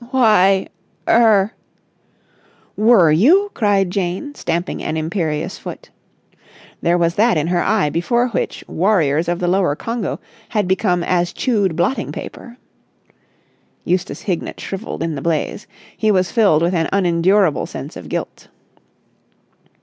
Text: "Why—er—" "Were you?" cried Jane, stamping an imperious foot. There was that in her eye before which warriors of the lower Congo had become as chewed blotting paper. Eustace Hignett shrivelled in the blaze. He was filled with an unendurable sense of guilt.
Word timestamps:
"Why—er—" 0.09 1.53
"Were 2.75 3.11
you?" 3.11 3.51
cried 3.53 3.91
Jane, 3.91 4.33
stamping 4.33 4.81
an 4.81 4.97
imperious 4.97 5.59
foot. 5.59 5.91
There 6.81 6.97
was 6.97 7.13
that 7.13 7.37
in 7.37 7.45
her 7.45 7.61
eye 7.61 7.91
before 7.91 8.29
which 8.29 8.63
warriors 8.67 9.27
of 9.29 9.37
the 9.37 9.47
lower 9.47 9.75
Congo 9.75 10.19
had 10.49 10.67
become 10.67 11.03
as 11.03 11.31
chewed 11.31 11.75
blotting 11.75 12.11
paper. 12.11 12.57
Eustace 13.85 14.21
Hignett 14.21 14.59
shrivelled 14.59 15.03
in 15.03 15.13
the 15.13 15.21
blaze. 15.21 15.67
He 15.95 16.09
was 16.09 16.31
filled 16.31 16.63
with 16.63 16.73
an 16.73 16.89
unendurable 16.91 17.67
sense 17.67 17.95
of 17.95 18.09
guilt. 18.09 18.47